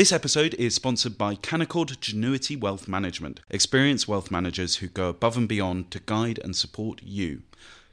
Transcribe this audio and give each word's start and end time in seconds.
This 0.00 0.12
episode 0.12 0.54
is 0.54 0.74
sponsored 0.74 1.18
by 1.18 1.34
Canaccord 1.34 1.98
Genuity 1.98 2.58
Wealth 2.58 2.88
Management, 2.88 3.40
experienced 3.50 4.08
wealth 4.08 4.30
managers 4.30 4.76
who 4.76 4.86
go 4.86 5.10
above 5.10 5.36
and 5.36 5.46
beyond 5.46 5.90
to 5.90 6.00
guide 6.00 6.40
and 6.42 6.56
support 6.56 7.02
you. 7.04 7.42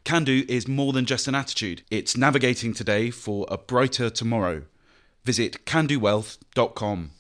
Can 0.05 0.23
do 0.23 0.45
is 0.47 0.69
more 0.69 0.93
than 0.93 1.03
just 1.03 1.27
an 1.27 1.35
attitude, 1.35 1.81
it's 1.91 2.15
navigating 2.15 2.73
today 2.73 3.11
for 3.11 3.45
a 3.49 3.57
brighter 3.57 4.09
tomorrow. 4.09 4.61
Visit 5.25 5.65
candowealth.com. 5.65 7.11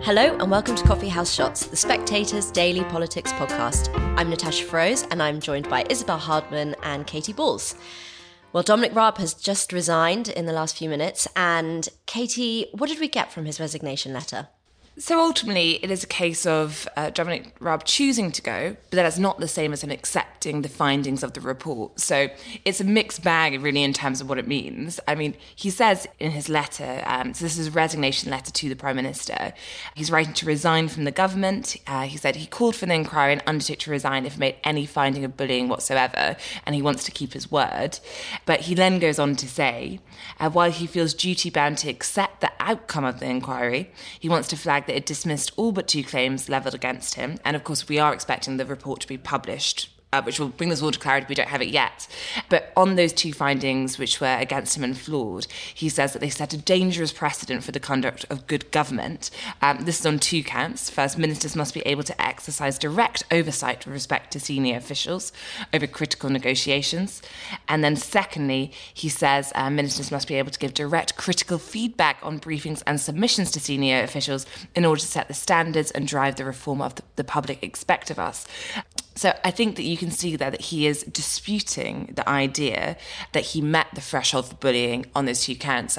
Hello 0.00 0.36
and 0.38 0.50
welcome 0.50 0.76
to 0.76 0.84
Coffee 0.84 1.08
House 1.08 1.32
Shots, 1.32 1.64
the 1.64 1.76
Spectator's 1.76 2.50
daily 2.50 2.84
politics 2.84 3.32
podcast. 3.32 3.88
I'm 4.18 4.28
Natasha 4.28 4.66
Feroze 4.66 5.06
and 5.10 5.22
I'm 5.22 5.40
joined 5.40 5.70
by 5.70 5.86
Isabel 5.88 6.18
Hardman 6.18 6.76
and 6.82 7.06
Katy 7.06 7.32
Balls. 7.32 7.74
Well, 8.52 8.62
Dominic 8.62 8.94
Raab 8.94 9.16
has 9.16 9.32
just 9.32 9.72
resigned 9.72 10.28
in 10.28 10.44
the 10.44 10.52
last 10.52 10.76
few 10.76 10.88
minutes. 10.88 11.26
And 11.34 11.88
Katy, 12.06 12.68
what 12.72 12.88
did 12.88 13.00
we 13.00 13.08
get 13.08 13.32
from 13.32 13.46
his 13.46 13.58
resignation 13.58 14.12
letter? 14.12 14.48
So 14.98 15.18
ultimately, 15.18 15.82
it 15.82 15.90
is 15.90 16.04
a 16.04 16.06
case 16.06 16.44
of 16.44 16.86
uh, 16.98 17.08
Dominic 17.08 17.56
Raab 17.60 17.84
choosing 17.84 18.30
to 18.30 18.42
go, 18.42 18.76
but 18.90 18.96
that's 18.96 19.18
not 19.18 19.40
the 19.40 19.48
same 19.48 19.72
as 19.72 19.82
him 19.82 19.90
accepting 19.90 20.60
the 20.60 20.68
findings 20.68 21.22
of 21.22 21.32
the 21.32 21.40
report. 21.40 21.98
So 21.98 22.28
it's 22.66 22.78
a 22.78 22.84
mixed 22.84 23.24
bag, 23.24 23.58
really, 23.62 23.82
in 23.82 23.94
terms 23.94 24.20
of 24.20 24.28
what 24.28 24.36
it 24.36 24.46
means. 24.46 25.00
I 25.08 25.14
mean, 25.14 25.34
he 25.56 25.70
says 25.70 26.06
in 26.20 26.32
his 26.32 26.50
letter, 26.50 27.02
um, 27.06 27.32
so 27.32 27.42
this 27.42 27.56
is 27.56 27.68
a 27.68 27.70
resignation 27.70 28.30
letter 28.30 28.52
to 28.52 28.68
the 28.68 28.76
Prime 28.76 28.96
Minister, 28.96 29.54
he's 29.94 30.10
writing 30.10 30.34
to 30.34 30.46
resign 30.46 30.88
from 30.88 31.04
the 31.04 31.10
government. 31.10 31.76
Uh, 31.86 32.02
he 32.02 32.18
said 32.18 32.36
he 32.36 32.46
called 32.46 32.76
for 32.76 32.84
the 32.84 32.92
inquiry 32.92 33.32
and 33.32 33.42
undertook 33.46 33.78
to 33.80 33.90
resign 33.90 34.26
if 34.26 34.36
made 34.36 34.56
any 34.62 34.84
finding 34.84 35.24
of 35.24 35.38
bullying 35.38 35.68
whatsoever, 35.68 36.36
and 36.66 36.74
he 36.74 36.82
wants 36.82 37.02
to 37.04 37.10
keep 37.10 37.32
his 37.32 37.50
word. 37.50 37.98
But 38.44 38.60
he 38.60 38.74
then 38.74 38.98
goes 38.98 39.18
on 39.18 39.36
to 39.36 39.48
say, 39.48 40.00
uh, 40.38 40.50
while 40.50 40.70
he 40.70 40.86
feels 40.86 41.14
duty 41.14 41.48
bound 41.48 41.78
to 41.78 41.88
accept 41.88 42.42
the 42.42 42.51
outcome 42.62 43.04
of 43.04 43.20
the 43.20 43.26
inquiry, 43.26 43.90
he 44.18 44.28
wants 44.28 44.48
to 44.48 44.56
flag 44.56 44.86
that 44.86 44.96
it 44.96 45.06
dismissed 45.06 45.52
all 45.56 45.72
but 45.72 45.88
two 45.88 46.02
claims 46.02 46.48
levelled 46.48 46.74
against 46.74 47.14
him. 47.14 47.38
And 47.44 47.56
of 47.56 47.64
course, 47.64 47.88
we 47.88 47.98
are 47.98 48.12
expecting 48.12 48.56
the 48.56 48.66
report 48.66 49.00
to 49.00 49.08
be 49.08 49.18
published 49.18 49.88
uh, 50.12 50.22
which 50.22 50.38
will 50.38 50.48
bring 50.48 50.70
this 50.70 50.82
all 50.82 50.90
to 50.90 50.98
clarity. 50.98 51.26
We 51.28 51.34
don't 51.34 51.48
have 51.48 51.62
it 51.62 51.68
yet. 51.68 52.06
But 52.48 52.72
on 52.76 52.96
those 52.96 53.12
two 53.12 53.32
findings, 53.32 53.98
which 53.98 54.20
were 54.20 54.36
against 54.38 54.76
him 54.76 54.84
and 54.84 54.96
flawed, 54.96 55.46
he 55.74 55.88
says 55.88 56.12
that 56.12 56.18
they 56.18 56.28
set 56.28 56.52
a 56.52 56.58
dangerous 56.58 57.12
precedent 57.12 57.64
for 57.64 57.72
the 57.72 57.80
conduct 57.80 58.26
of 58.30 58.46
good 58.46 58.70
government. 58.70 59.30
Um, 59.62 59.84
this 59.84 60.00
is 60.00 60.06
on 60.06 60.18
two 60.18 60.44
counts. 60.44 60.90
First, 60.90 61.18
ministers 61.18 61.56
must 61.56 61.74
be 61.74 61.80
able 61.80 62.02
to 62.04 62.22
exercise 62.22 62.78
direct 62.78 63.24
oversight 63.30 63.86
with 63.86 63.94
respect 63.94 64.32
to 64.32 64.40
senior 64.40 64.76
officials 64.76 65.32
over 65.72 65.86
critical 65.86 66.30
negotiations. 66.30 67.22
And 67.68 67.82
then, 67.82 67.96
secondly, 67.96 68.72
he 68.92 69.08
says 69.08 69.52
uh, 69.54 69.70
ministers 69.70 70.10
must 70.10 70.28
be 70.28 70.34
able 70.34 70.50
to 70.50 70.58
give 70.58 70.74
direct 70.74 71.16
critical 71.16 71.58
feedback 71.58 72.18
on 72.22 72.38
briefings 72.38 72.82
and 72.86 73.00
submissions 73.00 73.50
to 73.52 73.60
senior 73.60 74.02
officials 74.02 74.46
in 74.74 74.84
order 74.84 75.00
to 75.00 75.06
set 75.06 75.28
the 75.28 75.34
standards 75.34 75.90
and 75.90 76.06
drive 76.06 76.36
the 76.36 76.44
reform 76.44 76.82
of 76.82 76.94
the, 76.96 77.02
the 77.16 77.24
public 77.24 77.62
expect 77.62 78.10
of 78.10 78.18
us. 78.18 78.46
So 79.14 79.36
I 79.44 79.50
think 79.50 79.76
that 79.76 79.82
you 79.82 79.96
can 80.02 80.10
see 80.10 80.36
there 80.36 80.50
that 80.50 80.62
he 80.62 80.86
is 80.86 81.04
disputing 81.04 82.12
the 82.14 82.28
idea 82.28 82.96
that 83.32 83.44
he 83.44 83.60
met 83.60 83.86
the 83.94 84.00
threshold 84.00 84.46
for 84.46 84.54
bullying 84.56 85.06
on 85.14 85.26
those 85.26 85.44
two 85.44 85.54
counts. 85.54 85.98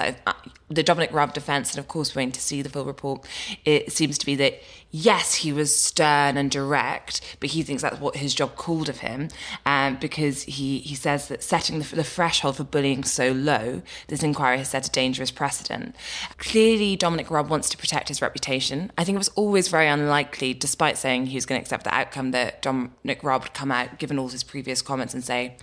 The 0.70 0.84
Dominic 0.84 1.14
Raab 1.14 1.34
defence, 1.34 1.72
and 1.72 1.80
of 1.80 1.88
course, 1.88 2.14
we're 2.14 2.22
waiting 2.22 2.34
to 2.34 2.42
see 2.42 2.62
the 2.62 2.70
full 2.70 2.86
report, 2.86 3.26
it 3.66 3.92
seems 3.92 4.18
to 4.18 4.26
be 4.26 4.36
that 4.36 4.62
yes, 4.96 5.34
he 5.34 5.52
was 5.52 5.76
stern 5.76 6.38
and 6.38 6.52
direct, 6.52 7.20
but 7.40 7.50
he 7.50 7.64
thinks 7.64 7.82
that's 7.82 8.00
what 8.00 8.16
his 8.18 8.34
job 8.36 8.56
called 8.56 8.88
of 8.88 9.00
him, 9.00 9.28
um, 9.66 9.98
because 10.00 10.44
he, 10.44 10.80
he 10.80 10.94
says 10.94 11.28
that 11.28 11.42
setting 11.42 11.80
the, 11.80 11.96
the 11.96 12.04
threshold 12.04 12.58
for 12.58 12.64
bullying 12.64 13.04
so 13.04 13.32
low, 13.32 13.82
this 14.08 14.22
inquiry 14.22 14.60
has 14.60 14.70
set 14.70 14.88
a 14.88 14.92
dangerous 14.92 15.32
precedent. 15.32 15.96
Clearly, 16.38 16.96
Dominic 16.96 17.32
Raab 17.32 17.50
wants 17.50 17.70
to 17.70 17.78
protect 17.78 18.08
his 18.08 18.22
reputation. 18.22 18.92
I 18.96 19.04
think 19.04 19.16
it 19.16 19.18
was 19.18 19.30
always 19.30 19.68
very 19.68 19.88
unlikely, 19.88 20.54
despite 20.54 20.98
saying 20.98 21.26
he 21.26 21.36
was 21.36 21.48
going 21.48 21.60
to 21.60 21.64
accept 21.64 21.86
the 21.86 21.94
outcome, 21.94 22.30
that 22.32 22.62
Dominic 22.62 23.24
Raab 23.24 23.42
would 23.42 23.54
come 23.56 23.72
out, 23.72 23.98
given 23.98 24.20
all 24.20 24.30
his 24.30 24.44
previous 24.44 24.84
comments, 24.84 25.16
and 25.16 25.24
say, 25.24 25.58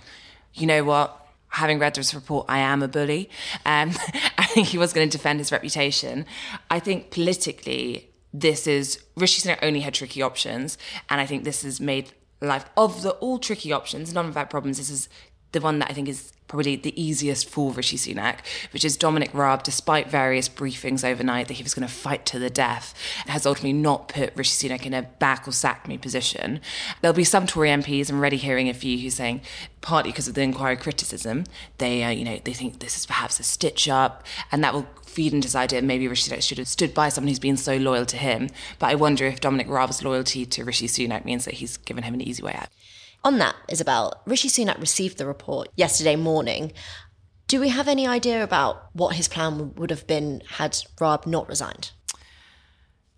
you 0.53 0.67
know 0.67 0.83
what? 0.83 1.17
having 1.55 1.79
read 1.79 1.93
this 1.93 2.13
report, 2.13 2.45
I 2.47 2.59
am 2.59 2.81
a 2.81 2.87
bully. 2.87 3.29
Um, 3.65 3.91
I 4.37 4.45
think 4.45 4.67
he 4.67 4.77
was 4.77 4.93
going 4.93 5.09
to 5.09 5.17
defend 5.17 5.39
his 5.39 5.51
reputation. 5.51 6.25
I 6.69 6.79
think 6.79 7.11
politically, 7.11 8.10
this 8.33 8.67
is 8.67 9.03
Rishi 9.15 9.41
Sunak 9.41 9.59
only 9.61 9.81
had 9.81 9.93
tricky 9.93 10.21
options, 10.21 10.77
and 11.09 11.19
I 11.19 11.25
think 11.25 11.43
this 11.43 11.63
has 11.63 11.79
made 11.79 12.13
life 12.41 12.65
of 12.75 13.03
the 13.03 13.11
all 13.11 13.37
tricky 13.37 13.71
options, 13.71 14.13
none 14.13 14.27
of 14.27 14.37
our 14.37 14.45
problems. 14.45 14.77
This 14.77 14.89
is 14.89 15.09
the 15.51 15.61
one 15.61 15.79
that 15.79 15.89
I 15.89 15.93
think 15.93 16.07
is 16.07 16.31
probably 16.51 16.75
the 16.75 17.01
easiest 17.01 17.49
for 17.49 17.71
Rishi 17.71 17.95
Sunak, 17.95 18.39
which 18.73 18.83
is 18.83 18.97
Dominic 18.97 19.33
Raab, 19.33 19.63
despite 19.63 20.09
various 20.09 20.49
briefings 20.49 21.09
overnight 21.09 21.47
that 21.47 21.53
he 21.53 21.63
was 21.63 21.73
going 21.73 21.87
to 21.87 21.93
fight 21.93 22.25
to 22.25 22.39
the 22.39 22.49
death, 22.49 22.93
has 23.27 23.45
ultimately 23.45 23.71
not 23.71 24.09
put 24.09 24.35
Rishi 24.35 24.67
Sunak 24.67 24.85
in 24.85 24.93
a 24.93 25.03
back 25.03 25.47
or 25.47 25.53
sack 25.53 25.87
me 25.87 25.97
position. 25.97 26.59
There'll 26.99 27.15
be 27.15 27.23
some 27.23 27.47
Tory 27.47 27.69
MPs, 27.69 28.09
I'm 28.09 28.17
already 28.17 28.35
hearing 28.35 28.67
a 28.67 28.73
few 28.73 28.97
who's 28.97 29.13
saying, 29.13 29.41
partly 29.79 30.11
because 30.11 30.27
of 30.27 30.33
the 30.33 30.41
inquiry 30.41 30.75
criticism, 30.75 31.45
they, 31.77 32.03
uh, 32.03 32.09
you 32.09 32.25
know, 32.25 32.39
they 32.43 32.53
think 32.53 32.79
this 32.79 32.97
is 32.97 33.05
perhaps 33.05 33.39
a 33.39 33.43
stitch 33.43 33.87
up, 33.87 34.25
and 34.51 34.61
that 34.61 34.73
will 34.73 34.87
feed 35.05 35.33
into 35.33 35.47
this 35.47 35.55
idea 35.55 35.81
maybe 35.81 36.07
Rishi 36.07 36.31
Sunak 36.31 36.41
should 36.41 36.57
have 36.57 36.67
stood 36.67 36.93
by 36.93 37.07
someone 37.07 37.29
who's 37.29 37.39
been 37.39 37.55
so 37.55 37.77
loyal 37.77 38.05
to 38.07 38.17
him. 38.17 38.49
But 38.77 38.87
I 38.87 38.95
wonder 38.95 39.25
if 39.25 39.39
Dominic 39.39 39.67
Raab's 39.67 40.03
loyalty 40.03 40.45
to 40.45 40.65
Rishi 40.65 40.87
Sunak 40.87 41.23
means 41.23 41.45
that 41.45 41.55
he's 41.55 41.77
given 41.77 42.03
him 42.03 42.13
an 42.13 42.21
easy 42.21 42.43
way 42.43 42.53
out. 42.53 42.67
On 43.23 43.37
that, 43.37 43.55
Isabel, 43.69 44.21
Rishi 44.25 44.49
Sunak 44.49 44.79
received 44.79 45.17
the 45.17 45.25
report 45.25 45.69
yesterday 45.75 46.15
morning. 46.15 46.73
Do 47.47 47.59
we 47.59 47.69
have 47.69 47.87
any 47.87 48.07
idea 48.07 48.43
about 48.43 48.89
what 48.93 49.15
his 49.15 49.27
plan 49.27 49.75
would 49.75 49.89
have 49.89 50.07
been 50.07 50.41
had 50.47 50.77
Raab 50.99 51.27
not 51.27 51.47
resigned? 51.47 51.91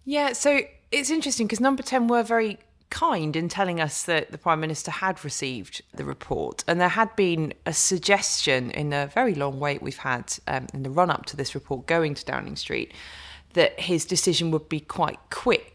Yeah, 0.04 0.34
so 0.34 0.62
it's 0.92 1.10
interesting 1.10 1.48
because 1.48 1.62
Number 1.62 1.84
10 1.84 2.08
were 2.08 2.24
very 2.24 2.58
kind 2.94 3.36
in 3.36 3.50
telling 3.50 3.82
us 3.82 4.04
that 4.04 4.32
the 4.32 4.38
Prime 4.38 4.60
Minister 4.60 4.92
had 4.92 5.24
received 5.26 5.82
the 5.94 6.06
report. 6.06 6.64
And 6.68 6.80
there 6.80 6.90
had 6.90 7.16
been 7.16 7.54
a 7.66 7.74
suggestion 7.74 8.70
in 8.72 8.92
the 8.92 9.10
very 9.14 9.34
long 9.34 9.60
wait 9.60 9.82
we've 9.82 9.98
had 9.98 10.38
um, 10.48 10.68
in 10.74 10.84
the 10.84 10.92
run 10.92 11.10
up 11.10 11.26
to 11.28 11.38
this 11.38 11.56
report 11.56 11.88
going 11.88 12.14
to 12.14 12.24
Downing 12.24 12.56
Street 12.56 12.94
that 13.54 13.80
his 13.80 14.06
decision 14.06 14.52
would 14.52 14.70
be 14.70 14.80
quite 14.80 15.20
quick. 15.32 15.73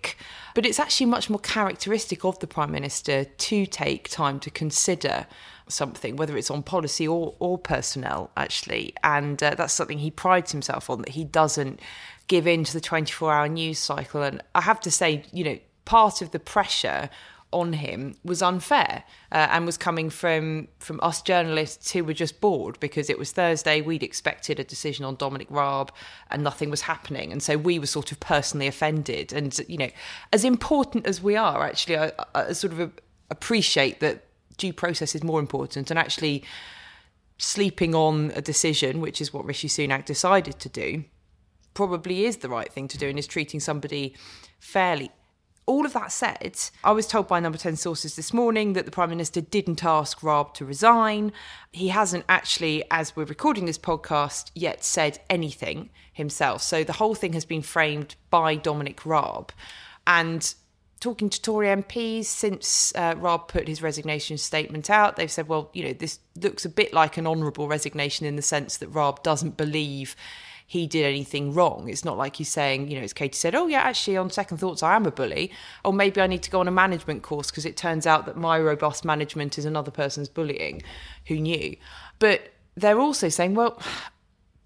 But 0.58 0.66
it's 0.66 0.80
actually 0.80 1.06
much 1.06 1.30
more 1.30 1.38
characteristic 1.38 2.24
of 2.24 2.40
the 2.40 2.48
Prime 2.48 2.72
Minister 2.72 3.22
to 3.22 3.64
take 3.64 4.08
time 4.08 4.40
to 4.40 4.50
consider 4.50 5.28
something, 5.68 6.16
whether 6.16 6.36
it's 6.36 6.50
on 6.50 6.64
policy 6.64 7.06
or, 7.06 7.36
or 7.38 7.58
personnel, 7.58 8.32
actually. 8.36 8.92
And 9.04 9.40
uh, 9.40 9.54
that's 9.54 9.72
something 9.72 10.00
he 10.00 10.10
prides 10.10 10.50
himself 10.50 10.90
on, 10.90 11.02
that 11.02 11.10
he 11.10 11.22
doesn't 11.22 11.78
give 12.26 12.48
in 12.48 12.64
to 12.64 12.72
the 12.72 12.80
24 12.80 13.32
hour 13.32 13.46
news 13.46 13.78
cycle. 13.78 14.24
And 14.24 14.42
I 14.52 14.62
have 14.62 14.80
to 14.80 14.90
say, 14.90 15.22
you 15.32 15.44
know, 15.44 15.58
part 15.84 16.22
of 16.22 16.32
the 16.32 16.40
pressure 16.40 17.08
on 17.52 17.72
him 17.72 18.14
was 18.22 18.42
unfair 18.42 19.04
uh, 19.32 19.48
and 19.50 19.64
was 19.64 19.78
coming 19.78 20.10
from 20.10 20.68
from 20.78 21.00
us 21.02 21.22
journalists 21.22 21.92
who 21.92 22.04
were 22.04 22.12
just 22.12 22.40
bored 22.40 22.78
because 22.80 23.08
it 23.08 23.18
was 23.18 23.32
Thursday 23.32 23.80
we'd 23.80 24.02
expected 24.02 24.60
a 24.60 24.64
decision 24.64 25.04
on 25.04 25.16
Dominic 25.16 25.48
Raab 25.50 25.90
and 26.30 26.44
nothing 26.44 26.70
was 26.70 26.82
happening. 26.82 27.32
And 27.32 27.42
so 27.42 27.56
we 27.56 27.78
were 27.78 27.86
sort 27.86 28.12
of 28.12 28.20
personally 28.20 28.66
offended. 28.66 29.32
And 29.32 29.58
you 29.66 29.78
know 29.78 29.90
as 30.32 30.44
important 30.44 31.06
as 31.06 31.22
we 31.22 31.36
are 31.36 31.64
actually 31.64 31.98
I, 31.98 32.12
I 32.34 32.52
sort 32.52 32.72
of 32.74 32.92
appreciate 33.30 34.00
that 34.00 34.24
due 34.58 34.72
process 34.72 35.14
is 35.14 35.22
more 35.22 35.40
important. 35.40 35.90
And 35.90 35.98
actually 35.98 36.44
sleeping 37.38 37.94
on 37.94 38.32
a 38.34 38.42
decision 38.42 39.00
which 39.00 39.20
is 39.20 39.32
what 39.32 39.44
Rishi 39.44 39.68
Sunak 39.68 40.04
decided 40.04 40.58
to 40.58 40.68
do 40.68 41.04
probably 41.72 42.24
is 42.24 42.38
the 42.38 42.48
right 42.48 42.72
thing 42.72 42.88
to 42.88 42.98
do 42.98 43.08
and 43.08 43.18
is 43.18 43.26
treating 43.26 43.60
somebody 43.60 44.12
fairly 44.58 45.12
all 45.68 45.84
of 45.84 45.92
that 45.92 46.10
said, 46.10 46.58
I 46.82 46.92
was 46.92 47.06
told 47.06 47.28
by 47.28 47.40
number 47.40 47.58
10 47.58 47.76
sources 47.76 48.16
this 48.16 48.32
morning 48.32 48.72
that 48.72 48.86
the 48.86 48.90
Prime 48.90 49.10
Minister 49.10 49.42
didn't 49.42 49.84
ask 49.84 50.22
Raab 50.22 50.54
to 50.54 50.64
resign. 50.64 51.30
He 51.72 51.88
hasn't 51.88 52.24
actually, 52.26 52.82
as 52.90 53.14
we're 53.14 53.24
recording 53.24 53.66
this 53.66 53.78
podcast, 53.78 54.50
yet 54.54 54.82
said 54.82 55.20
anything 55.28 55.90
himself. 56.10 56.62
So 56.62 56.84
the 56.84 56.94
whole 56.94 57.14
thing 57.14 57.34
has 57.34 57.44
been 57.44 57.60
framed 57.60 58.16
by 58.30 58.54
Dominic 58.54 59.04
Raab. 59.04 59.52
And 60.06 60.54
talking 61.00 61.28
to 61.28 61.42
Tory 61.42 61.66
MPs 61.66 62.24
since 62.24 62.94
uh, 62.96 63.14
Raab 63.18 63.48
put 63.48 63.68
his 63.68 63.82
resignation 63.82 64.38
statement 64.38 64.88
out, 64.88 65.16
they've 65.16 65.30
said, 65.30 65.48
well, 65.48 65.70
you 65.74 65.84
know, 65.84 65.92
this 65.92 66.18
looks 66.34 66.64
a 66.64 66.70
bit 66.70 66.94
like 66.94 67.18
an 67.18 67.26
honourable 67.26 67.68
resignation 67.68 68.24
in 68.24 68.36
the 68.36 68.42
sense 68.42 68.78
that 68.78 68.88
Raab 68.88 69.22
doesn't 69.22 69.58
believe 69.58 70.16
he 70.70 70.86
did 70.86 71.06
anything 71.06 71.54
wrong. 71.54 71.88
It's 71.88 72.04
not 72.04 72.18
like 72.18 72.36
he's 72.36 72.50
saying, 72.50 72.88
you 72.88 72.98
know, 72.98 73.02
as 73.02 73.14
Katy 73.14 73.34
said, 73.34 73.54
oh, 73.54 73.68
yeah, 73.68 73.80
actually, 73.80 74.18
on 74.18 74.28
second 74.28 74.58
thoughts, 74.58 74.82
I 74.82 74.96
am 74.96 75.06
a 75.06 75.10
bully. 75.10 75.50
Or 75.82 75.94
maybe 75.94 76.20
I 76.20 76.26
need 76.26 76.42
to 76.42 76.50
go 76.50 76.60
on 76.60 76.68
a 76.68 76.70
management 76.70 77.22
course 77.22 77.50
because 77.50 77.64
it 77.64 77.74
turns 77.74 78.06
out 78.06 78.26
that 78.26 78.36
my 78.36 78.60
robust 78.60 79.02
management 79.02 79.56
is 79.56 79.64
another 79.64 79.90
person's 79.90 80.28
bullying. 80.28 80.82
Who 81.28 81.36
knew? 81.36 81.74
But 82.18 82.52
they're 82.76 83.00
also 83.00 83.30
saying, 83.30 83.54
well, 83.54 83.80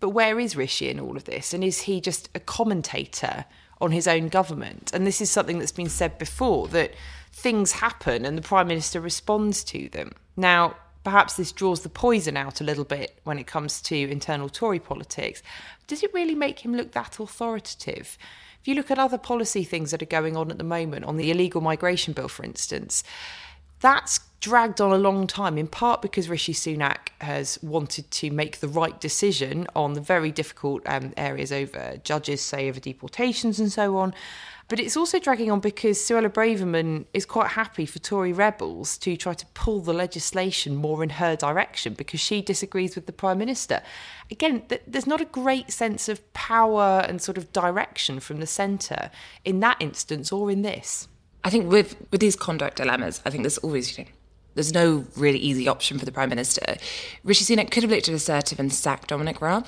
but 0.01 0.09
where 0.11 0.41
is 0.41 0.57
Rishi 0.57 0.89
in 0.89 0.99
all 0.99 1.17
of 1.17 1.23
this? 1.23 1.55
And 1.55 1.63
is 1.63 1.83
he 1.83 2.01
just 2.01 2.29
a 2.35 2.41
commentator 2.41 3.45
on 3.81 3.93
his 3.93 4.09
own 4.09 4.27
government? 4.27 4.91
And 4.93 5.07
this 5.07 5.21
is 5.21 5.31
something 5.31 5.61
that's 5.61 5.71
been 5.71 5.89
said 5.89 6.19
before 6.19 6.67
that 6.69 6.95
things 7.33 7.71
happen 7.71 8.25
and 8.25 8.37
the 8.37 8.43
Prime 8.43 8.67
Minister 8.67 9.01
responds 9.01 9.63
to 9.65 9.89
them. 9.91 10.11
Now, 10.37 10.75
perhaps 11.05 11.35
this 11.35 11.53
draws 11.53 11.83
the 11.83 11.89
poison 11.89 12.37
out 12.37 12.61
a 12.61 12.65
little 12.65 12.85
bit 12.85 13.19
when 13.25 13.39
it 13.39 13.47
comes 13.47 13.81
to 13.83 13.97
internal 13.97 14.49
Tory 14.49 14.79
politics. 14.79 15.43
Does 15.87 16.03
it 16.03 16.15
really 16.15 16.35
make 16.35 16.61
him 16.61 16.75
look 16.75 16.93
that 16.93 17.19
authoritative? 17.19 18.17
If 18.61 18.69
you 18.69 18.75
look 18.75 18.91
at 18.91 18.99
other 18.99 19.19
policy 19.19 19.65
things 19.65 19.91
that 19.91 20.03
are 20.03 20.07
going 20.07 20.37
on 20.37 20.51
at 20.51 20.59
the 20.59 20.65
moment, 20.65 21.05
on 21.05 21.17
the 21.17 21.31
illegal 21.31 21.61
migration 21.61 22.13
bill, 22.13 22.29
for 22.29 22.45
instance, 22.45 23.03
that's 23.81 24.21
dragged 24.41 24.81
on 24.81 24.93
a 24.93 24.99
long 24.99 25.27
time, 25.27 25.59
in 25.59 25.67
part 25.67 26.03
because 26.03 26.29
Rishi 26.29 26.53
Sunak 26.53 27.09
has 27.21 27.59
wanted 27.63 28.11
to 28.13 28.31
make 28.31 28.61
the 28.61 28.69
right 28.69 29.01
decision 29.01 29.67
on 29.75 29.95
the 29.95 30.01
very 30.01 30.31
difficult 30.31 30.83
um, 30.87 31.13
areas 31.17 31.51
over 31.51 31.97
judges, 32.05 32.41
say, 32.41 32.69
over 32.69 32.79
deportations 32.79 33.59
and 33.59 33.73
so 33.73 33.97
on. 33.97 34.15
But 34.73 34.81
it's 34.81 34.97
also 34.97 35.19
dragging 35.19 35.51
on 35.51 35.61
because 35.61 35.99
Suella 35.99 36.31
Braverman 36.31 37.05
is 37.13 37.27
quite 37.27 37.49
happy 37.49 37.85
for 37.85 37.99
Tory 37.99 38.33
rebels 38.33 38.97
to 39.01 39.19
try 39.19 39.35
to 39.35 39.45
pull 39.53 39.81
the 39.81 39.93
legislation 39.93 40.77
more 40.77 41.03
in 41.03 41.11
her 41.11 41.37
direction 41.37 41.93
because 41.93 42.21
she 42.21 42.41
disagrees 42.41 42.95
with 42.95 43.05
the 43.05 43.13
Prime 43.13 43.37
Minister. 43.37 43.83
Again, 44.31 44.63
th- 44.71 44.81
there's 44.87 45.07
not 45.07 45.21
a 45.21 45.27
great 45.27 45.71
sense 45.71 46.09
of 46.09 46.33
power 46.33 47.05
and 47.07 47.21
sort 47.21 47.37
of 47.37 47.53
direction 47.53 48.19
from 48.19 48.41
the 48.41 48.47
centre 48.47 49.11
in 49.45 49.61
that 49.61 49.77
instance 49.79 50.33
or 50.33 50.51
in 50.51 50.63
this. 50.63 51.07
I 51.45 51.51
think 51.51 51.71
with, 51.71 51.95
with 52.11 52.23
these 52.23 52.35
conduct 52.35 52.79
dilemmas, 52.79 53.21
I 53.27 53.31
think 53.31 53.43
there's 53.43 53.59
always, 53.59 53.99
you 53.99 54.05
know, 54.05 54.11
there's 54.55 54.73
no 54.73 55.05
really 55.19 55.39
easy 55.39 55.69
option 55.69 55.99
for 55.99 56.07
the 56.07 56.13
Prime 56.13 56.31
Minister. 56.31 56.79
Rishi 57.25 57.45
Sunak 57.45 57.71
could 57.71 57.83
have 57.83 57.93
looked 57.93 58.09
at 58.09 58.15
assertive 58.15 58.59
and 58.59 58.73
sacked 58.73 59.09
Dominic 59.09 59.43
Raab. 59.43 59.67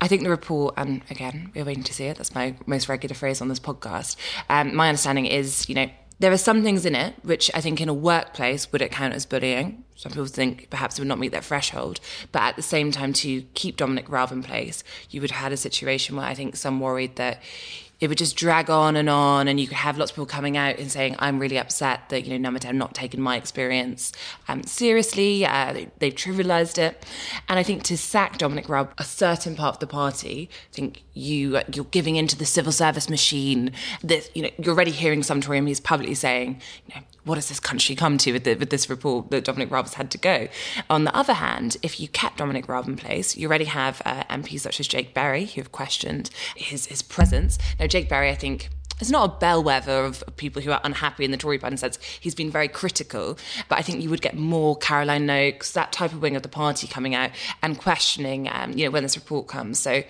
I 0.00 0.08
think 0.08 0.22
the 0.22 0.30
report, 0.30 0.74
and 0.76 1.02
again, 1.10 1.50
we're 1.54 1.64
waiting 1.64 1.84
to 1.84 1.94
see 1.94 2.04
it. 2.04 2.16
That's 2.16 2.34
my 2.34 2.54
most 2.66 2.88
regular 2.88 3.14
phrase 3.14 3.40
on 3.40 3.48
this 3.48 3.60
podcast. 3.60 4.16
Um, 4.48 4.74
my 4.74 4.88
understanding 4.88 5.26
is, 5.26 5.68
you 5.68 5.74
know, 5.74 5.88
there 6.20 6.32
are 6.32 6.38
some 6.38 6.62
things 6.62 6.86
in 6.86 6.94
it 6.94 7.14
which 7.22 7.50
I 7.54 7.60
think 7.60 7.80
in 7.80 7.88
a 7.88 7.94
workplace 7.94 8.70
would 8.72 8.82
it 8.82 8.92
count 8.92 9.14
as 9.14 9.26
bullying. 9.26 9.84
Some 9.96 10.12
people 10.12 10.26
think 10.26 10.68
perhaps 10.70 10.98
would 10.98 11.08
not 11.08 11.18
meet 11.18 11.32
that 11.32 11.44
threshold. 11.44 12.00
But 12.32 12.42
at 12.42 12.56
the 12.56 12.62
same 12.62 12.90
time, 12.90 13.12
to 13.14 13.42
keep 13.54 13.76
Dominic 13.76 14.08
Raab 14.08 14.32
in 14.32 14.42
place, 14.42 14.82
you 15.10 15.20
would 15.20 15.30
have 15.30 15.42
had 15.44 15.52
a 15.52 15.56
situation 15.56 16.16
where 16.16 16.26
I 16.26 16.34
think 16.34 16.56
some 16.56 16.80
worried 16.80 17.16
that 17.16 17.42
it 18.00 18.08
would 18.08 18.18
just 18.18 18.36
drag 18.36 18.68
on 18.68 18.96
and 18.96 19.08
on 19.08 19.48
and 19.48 19.58
you 19.60 19.66
could 19.66 19.76
have 19.76 19.96
lots 19.96 20.10
of 20.10 20.16
people 20.16 20.26
coming 20.26 20.56
out 20.56 20.78
and 20.78 20.90
saying 20.90 21.14
i'm 21.20 21.38
really 21.38 21.56
upset 21.56 22.08
that 22.08 22.24
you 22.24 22.30
know 22.30 22.36
number 22.36 22.58
10 22.58 22.76
not 22.76 22.94
taken 22.94 23.20
my 23.20 23.36
experience 23.36 24.12
um, 24.48 24.62
seriously 24.64 25.46
uh, 25.46 25.72
they, 25.72 25.88
they've 25.98 26.14
trivialized 26.14 26.76
it 26.76 27.06
and 27.48 27.58
i 27.58 27.62
think 27.62 27.82
to 27.82 27.96
sack 27.96 28.36
dominic 28.36 28.68
raab 28.68 28.92
a 28.98 29.04
certain 29.04 29.54
part 29.54 29.76
of 29.76 29.80
the 29.80 29.86
party 29.86 30.50
i 30.52 30.74
think 30.74 31.02
you 31.14 31.60
you're 31.72 31.84
giving 31.86 32.16
into 32.16 32.36
the 32.36 32.44
civil 32.44 32.72
service 32.72 33.08
machine 33.08 33.72
that 34.02 34.28
you 34.36 34.42
know 34.42 34.50
you're 34.58 34.74
already 34.74 34.90
hearing 34.90 35.22
some 35.22 35.40
Tory 35.40 35.60
MPs 35.60 35.82
publicly 35.82 36.14
saying 36.14 36.60
you 36.86 36.94
know 36.94 37.02
what 37.24 37.36
has 37.36 37.48
this 37.48 37.60
country 37.60 37.94
come 37.94 38.18
to 38.18 38.32
with, 38.32 38.44
the, 38.44 38.54
with 38.54 38.70
this 38.70 38.88
report 38.88 39.30
that 39.30 39.44
Dominic 39.44 39.70
Raab 39.70 39.86
has 39.86 39.94
had 39.94 40.10
to 40.12 40.18
go? 40.18 40.48
On 40.90 41.04
the 41.04 41.14
other 41.14 41.34
hand, 41.34 41.76
if 41.82 41.98
you 41.98 42.08
kept 42.08 42.38
Dominic 42.38 42.68
Raab 42.68 42.86
in 42.86 42.96
place, 42.96 43.36
you 43.36 43.48
already 43.48 43.64
have 43.64 44.02
uh, 44.04 44.24
MPs 44.24 44.60
such 44.60 44.80
as 44.80 44.88
Jake 44.88 45.14
Berry 45.14 45.46
who 45.46 45.60
have 45.60 45.72
questioned 45.72 46.30
his, 46.56 46.86
his 46.86 47.02
presence. 47.02 47.58
Now, 47.78 47.86
Jake 47.86 48.08
Berry, 48.08 48.30
I 48.30 48.34
think, 48.34 48.68
is 49.00 49.10
not 49.10 49.28
a 49.28 49.38
bellwether 49.38 50.04
of 50.04 50.22
people 50.36 50.62
who 50.62 50.70
are 50.70 50.80
unhappy 50.84 51.24
in 51.24 51.30
the 51.30 51.36
Tory 51.36 51.58
party 51.58 51.76
sense 51.76 51.98
he's 52.20 52.34
been 52.34 52.50
very 52.50 52.68
critical, 52.68 53.38
but 53.68 53.78
I 53.78 53.82
think 53.82 54.02
you 54.02 54.10
would 54.10 54.22
get 54.22 54.36
more 54.36 54.76
Caroline 54.76 55.26
Nokes, 55.26 55.72
that 55.72 55.92
type 55.92 56.12
of 56.12 56.22
wing 56.22 56.36
of 56.36 56.42
the 56.42 56.48
party 56.48 56.86
coming 56.86 57.14
out 57.14 57.30
and 57.62 57.78
questioning, 57.78 58.48
um, 58.50 58.72
you 58.72 58.84
know, 58.84 58.90
when 58.90 59.02
this 59.02 59.16
report 59.16 59.48
comes. 59.48 59.78
So 59.78 60.04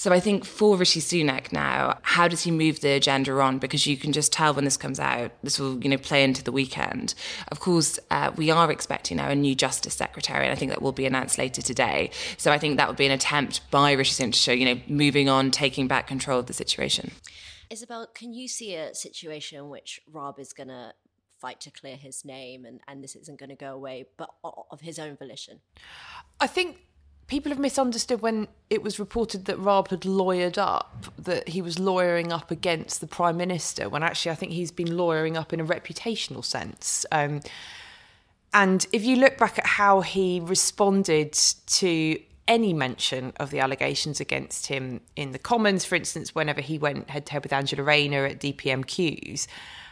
so 0.00 0.12
I 0.12 0.18
think 0.18 0.46
for 0.46 0.78
Rishi 0.78 0.98
Sunak 0.98 1.52
now, 1.52 1.98
how 2.00 2.26
does 2.26 2.40
he 2.44 2.50
move 2.50 2.80
the 2.80 2.92
agenda 2.92 3.38
on? 3.38 3.58
Because 3.58 3.86
you 3.86 3.98
can 3.98 4.14
just 4.14 4.32
tell 4.32 4.54
when 4.54 4.64
this 4.64 4.78
comes 4.78 4.98
out, 4.98 5.30
this 5.42 5.58
will 5.58 5.78
you 5.84 5.90
know 5.90 5.98
play 5.98 6.24
into 6.24 6.42
the 6.42 6.50
weekend. 6.50 7.14
Of 7.48 7.60
course, 7.60 7.98
uh, 8.10 8.32
we 8.34 8.50
are 8.50 8.70
expecting 8.70 9.18
now 9.18 9.28
a 9.28 9.34
new 9.34 9.54
Justice 9.54 9.92
Secretary, 9.92 10.46
and 10.46 10.52
I 10.52 10.54
think 10.54 10.70
that 10.70 10.80
will 10.80 10.92
be 10.92 11.04
announced 11.04 11.36
later 11.36 11.60
today. 11.60 12.12
So 12.38 12.50
I 12.50 12.56
think 12.56 12.78
that 12.78 12.88
would 12.88 12.96
be 12.96 13.04
an 13.04 13.12
attempt 13.12 13.70
by 13.70 13.92
Rishi 13.92 14.24
Sunak 14.24 14.32
to 14.32 14.38
show 14.38 14.52
you 14.52 14.74
know 14.74 14.80
moving 14.88 15.28
on, 15.28 15.50
taking 15.50 15.86
back 15.86 16.06
control 16.06 16.38
of 16.38 16.46
the 16.46 16.54
situation. 16.54 17.10
Isabel, 17.68 18.06
can 18.14 18.32
you 18.32 18.48
see 18.48 18.76
a 18.76 18.94
situation 18.94 19.58
in 19.58 19.68
which 19.68 20.00
Raab 20.10 20.38
is 20.38 20.54
going 20.54 20.70
to 20.70 20.94
fight 21.38 21.60
to 21.60 21.70
clear 21.70 21.96
his 21.96 22.24
name 22.24 22.64
and, 22.64 22.80
and 22.88 23.04
this 23.04 23.16
isn't 23.16 23.38
going 23.38 23.50
to 23.50 23.54
go 23.54 23.74
away, 23.74 24.06
but 24.16 24.30
of 24.42 24.80
his 24.80 24.98
own 24.98 25.18
volition? 25.18 25.60
I 26.40 26.46
think 26.46 26.78
people 27.30 27.50
have 27.50 27.60
misunderstood 27.60 28.20
when 28.20 28.48
it 28.68 28.82
was 28.82 28.98
reported 28.98 29.44
that 29.44 29.56
Raab 29.56 29.88
had 29.88 30.00
lawyered 30.00 30.58
up, 30.58 31.06
that 31.16 31.48
he 31.48 31.62
was 31.62 31.78
lawyering 31.78 32.32
up 32.32 32.50
against 32.50 33.00
the 33.00 33.06
Prime 33.06 33.36
Minister, 33.36 33.88
when 33.88 34.02
actually 34.02 34.32
I 34.32 34.34
think 34.34 34.50
he's 34.52 34.72
been 34.72 34.96
lawyering 34.96 35.36
up 35.36 35.52
in 35.52 35.60
a 35.60 35.64
reputational 35.64 36.44
sense. 36.44 37.06
Um, 37.12 37.40
and 38.52 38.84
if 38.92 39.04
you 39.04 39.14
look 39.14 39.38
back 39.38 39.60
at 39.60 39.66
how 39.66 40.00
he 40.00 40.40
responded 40.40 41.32
to 41.34 42.20
any 42.48 42.72
mention 42.72 43.32
of 43.36 43.50
the 43.50 43.60
allegations 43.60 44.18
against 44.18 44.66
him 44.66 45.00
in 45.14 45.30
the 45.30 45.38
Commons, 45.38 45.84
for 45.84 45.94
instance, 45.94 46.34
whenever 46.34 46.60
he 46.60 46.78
went 46.78 47.10
head 47.10 47.26
to 47.26 47.32
head 47.32 47.44
with 47.44 47.52
Angela 47.52 47.84
Rayner 47.84 48.26
at 48.26 48.40
DPMQs, 48.40 49.46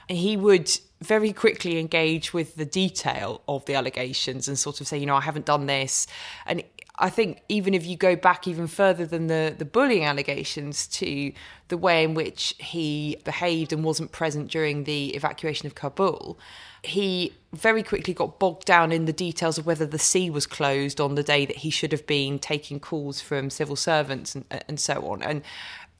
he 0.08 0.36
would 0.36 0.68
very 1.00 1.32
quickly 1.32 1.78
engage 1.78 2.32
with 2.32 2.56
the 2.56 2.64
detail 2.64 3.42
of 3.46 3.64
the 3.66 3.74
allegations 3.74 4.48
and 4.48 4.58
sort 4.58 4.80
of 4.80 4.88
say, 4.88 4.98
you 4.98 5.06
know, 5.06 5.14
I 5.14 5.20
haven't 5.20 5.46
done 5.46 5.66
this. 5.66 6.08
And 6.44 6.64
I 7.00 7.10
think 7.10 7.42
even 7.48 7.74
if 7.74 7.86
you 7.86 7.96
go 7.96 8.16
back 8.16 8.48
even 8.48 8.66
further 8.66 9.06
than 9.06 9.28
the, 9.28 9.54
the 9.56 9.64
bullying 9.64 10.04
allegations 10.04 10.86
to 10.88 11.32
the 11.68 11.76
way 11.76 12.02
in 12.02 12.14
which 12.14 12.54
he 12.58 13.16
behaved 13.24 13.72
and 13.72 13.84
wasn't 13.84 14.10
present 14.10 14.50
during 14.50 14.84
the 14.84 15.14
evacuation 15.14 15.66
of 15.66 15.74
Kabul, 15.74 16.38
he 16.82 17.32
very 17.52 17.82
quickly 17.82 18.14
got 18.14 18.38
bogged 18.38 18.64
down 18.64 18.92
in 18.92 19.04
the 19.04 19.12
details 19.12 19.58
of 19.58 19.66
whether 19.66 19.86
the 19.86 19.98
sea 19.98 20.28
was 20.28 20.46
closed 20.46 21.00
on 21.00 21.14
the 21.14 21.22
day 21.22 21.46
that 21.46 21.56
he 21.56 21.70
should 21.70 21.92
have 21.92 22.06
been 22.06 22.38
taking 22.38 22.80
calls 22.80 23.20
from 23.20 23.50
civil 23.50 23.76
servants 23.76 24.34
and, 24.34 24.44
and 24.68 24.80
so 24.80 25.08
on. 25.08 25.22
And 25.22 25.42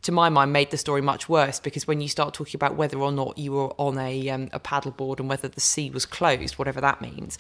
to 0.03 0.13
my 0.13 0.29
mind, 0.29 0.53
made 0.53 0.71
the 0.71 0.77
story 0.77 1.03
much 1.03 1.29
worse 1.29 1.59
because 1.59 1.87
when 1.87 2.01
you 2.01 2.09
start 2.09 2.33
talking 2.33 2.57
about 2.57 2.77
whether 2.77 2.99
or 2.99 3.11
not 3.11 3.37
you 3.37 3.53
were 3.53 3.73
on 3.81 3.99
a, 3.99 4.29
um, 4.31 4.49
a 4.53 4.61
paddleboard 4.61 5.19
and 5.19 5.29
whether 5.29 5.49
the 5.49 5.61
sea 5.61 5.91
was 5.91 6.07
closed, 6.07 6.55
whatever 6.55 6.81
that 6.81 7.01
means, 7.01 7.37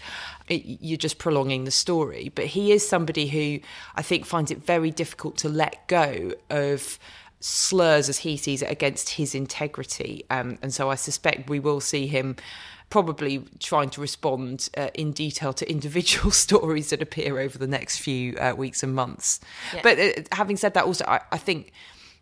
it, 0.48 0.62
you're 0.64 0.96
just 0.96 1.18
prolonging 1.18 1.64
the 1.64 1.70
story. 1.70 2.32
But 2.34 2.46
he 2.46 2.72
is 2.72 2.86
somebody 2.86 3.28
who 3.28 3.60
I 3.94 4.02
think 4.02 4.26
finds 4.26 4.50
it 4.50 4.64
very 4.64 4.90
difficult 4.90 5.36
to 5.38 5.48
let 5.48 5.86
go 5.86 6.32
of 6.50 6.98
slurs 7.40 8.08
as 8.08 8.18
he 8.18 8.36
sees 8.36 8.62
it 8.62 8.70
against 8.70 9.10
his 9.10 9.34
integrity. 9.34 10.24
Um, 10.28 10.58
and 10.60 10.74
so 10.74 10.90
I 10.90 10.96
suspect 10.96 11.48
we 11.48 11.60
will 11.60 11.80
see 11.80 12.08
him 12.08 12.36
probably 12.90 13.44
trying 13.60 13.90
to 13.90 14.00
respond 14.00 14.70
uh, 14.76 14.88
in 14.94 15.12
detail 15.12 15.52
to 15.52 15.70
individual 15.70 16.30
stories 16.32 16.90
that 16.90 17.02
appear 17.02 17.38
over 17.38 17.58
the 17.58 17.66
next 17.66 17.98
few 17.98 18.36
uh, 18.38 18.54
weeks 18.56 18.82
and 18.82 18.94
months. 18.94 19.40
Yeah. 19.74 19.80
But 19.82 19.98
uh, 19.98 20.22
having 20.32 20.56
said 20.56 20.74
that, 20.74 20.84
also, 20.84 21.04
I, 21.06 21.20
I 21.30 21.38
think 21.38 21.72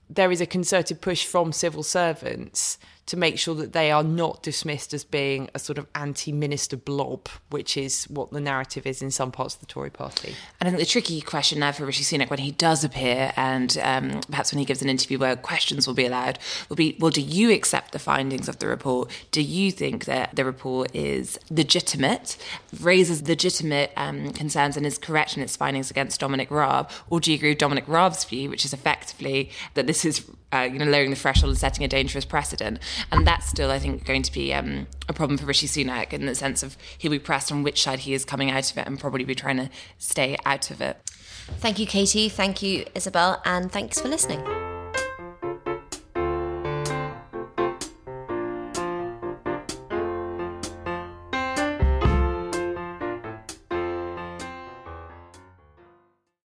there 0.09 0.31
is 0.31 0.41
a 0.41 0.47
concerted 0.47 1.01
push 1.01 1.25
from 1.25 1.53
civil 1.53 1.83
servants 1.83 2.79
to 3.07 3.17
make 3.17 3.39
sure 3.39 3.55
that 3.55 3.73
they 3.73 3.91
are 3.91 4.03
not 4.03 4.43
dismissed 4.43 4.93
as 4.93 5.05
being 5.05 5.49
a 5.55 5.59
sort 5.59 5.79
of 5.79 5.87
anti-minister 5.95 6.77
blob, 6.77 7.29
which 7.51 7.77
is 7.77 8.05
what 8.05 8.33
the 8.33 8.41
narrative 8.41 8.87
is 8.87 9.01
in 9.01 9.11
some 9.11 9.31
parts 9.31 9.55
of 9.55 9.61
the 9.61 9.67
Tory 9.67 9.91
party. 9.91 10.35
And 10.61 10.69
I 10.69 10.71
think 10.71 10.81
the 10.81 10.87
tricky 10.87 11.21
question 11.21 11.61
now 11.61 11.73
for 11.73 11.87
Rishi 11.87 12.03
Sunak 12.03 12.31
when 12.31 12.41
he 12.41 12.51
does 12.51 12.83
appear, 12.83 13.33
and 13.37 13.79
um, 13.83 14.21
perhaps 14.29 14.53
when 14.53 14.59
he 14.59 14.65
gives 14.65 14.83
an 14.83 14.89
interview 14.89 15.19
where 15.19 15.37
questions 15.37 15.87
will 15.87 15.95
be 15.95 16.07
allowed, 16.07 16.39
will 16.69 16.77
be, 16.77 16.97
well, 16.99 17.11
do 17.11 17.21
you 17.21 17.53
accept 17.53 17.93
the 17.93 17.99
findings 17.99 18.49
of 18.49 18.59
the 18.59 18.67
report? 18.67 19.11
Do 19.31 19.41
you 19.41 19.71
think 19.71 20.07
that 20.07 20.35
the 20.35 20.45
report 20.45 20.95
is 20.95 21.39
legitimate, 21.49 22.37
raises 22.81 23.27
legitimate 23.29 23.93
um, 23.97 24.33
concerns 24.33 24.77
and 24.77 24.85
is 24.85 24.99
correct 24.99 25.37
in 25.37 25.43
its 25.43 25.57
findings 25.57 25.91
against 25.91 26.19
Dominic 26.19 26.51
Raab? 26.51 26.91
Or 27.09 27.21
do 27.21 27.31
you 27.31 27.37
agree 27.37 27.51
with 27.51 27.59
Dominic 27.59 27.87
Raab's 27.87 28.25
view, 28.25 28.51
which 28.51 28.65
is 28.65 28.73
effectively 28.73 29.51
that 29.75 29.87
this 29.87 30.05
is 30.05 30.29
uh, 30.57 30.63
you 30.65 30.79
know, 30.79 30.85
lowering 30.87 31.11
the 31.11 31.17
threshold 31.17 31.51
and 31.51 31.59
setting 31.59 31.85
a 31.85 31.89
dangerous 31.89 32.25
precedent. 32.25 32.79
And 33.13 33.27
that's 33.27 33.47
still, 33.47 33.71
I 33.71 33.79
think, 33.79 34.05
going 34.05 34.23
to 34.23 34.33
be 34.33 34.53
um, 34.53 34.87
a 35.09 35.13
problem 35.13 35.39
for 35.39 35.47
Rishi 35.47 35.67
Sunak 35.67 36.13
in 36.13 36.27
the 36.27 36.35
sense 36.35 36.63
of 36.63 36.77
he'll 36.99 37.11
be 37.11 37.19
pressed 37.19 37.53
on 37.53 37.63
which 37.63 37.83
side 37.83 38.01
he 38.01 38.15
is 38.15 38.25
coming 38.25 38.51
out 38.51 38.71
of 38.71 38.79
it 38.79 38.87
and 38.87 38.99
probably 38.99 39.25
be 39.25 39.35
trying 39.35 39.57
to 39.57 39.71
stay 39.99 40.37
out 40.45 40.71
of 40.71 40.81
it. 40.81 40.99
Thank 41.59 41.79
you, 41.79 41.87
Katy. 41.87 42.29
Thank 42.29 42.63
you, 42.63 42.87
Isabel. 42.95 43.41
And 43.45 43.71
thanks 43.71 44.01
for 44.01 44.09
listening. 44.09 44.76